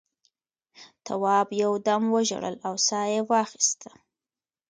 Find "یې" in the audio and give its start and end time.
3.13-3.19